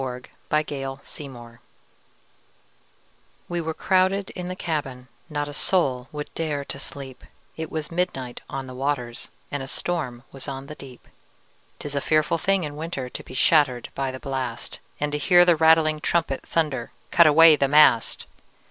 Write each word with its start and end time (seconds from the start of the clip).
Y 0.01 0.19
Z 0.19 0.29
Ballad 0.49 0.67
of 0.83 1.01
the 1.05 1.27
Tempest 1.27 1.59
WE 3.49 3.61
were 3.61 3.73
crowded 3.75 4.31
in 4.31 4.47
the 4.47 4.55
cabin, 4.55 5.07
Not 5.29 5.47
a 5.47 5.53
soul 5.53 6.07
would 6.11 6.33
dare 6.33 6.65
to 6.65 6.79
sleep, 6.79 7.23
It 7.55 7.69
was 7.69 7.91
midnight 7.91 8.41
on 8.49 8.65
the 8.65 8.73
waters, 8.73 9.29
And 9.51 9.61
a 9.61 9.67
storm 9.67 10.23
was 10.31 10.47
on 10.47 10.65
the 10.65 10.73
deep. 10.73 11.07
'Tis 11.77 11.93
a 11.93 12.01
fearful 12.01 12.39
thing 12.39 12.63
in 12.63 12.75
winter 12.77 13.09
To 13.09 13.23
be 13.23 13.35
shattered 13.35 13.89
by 13.93 14.09
the 14.09 14.19
blast, 14.19 14.79
And 14.99 15.11
to 15.11 15.19
hear 15.19 15.45
the 15.45 15.55
rattling 15.55 15.99
trumpet 15.99 16.47
Thunder, 16.47 16.89
"Cut 17.11 17.27
away 17.27 17.55
the 17.55 17.67
mast!" 17.67 18.25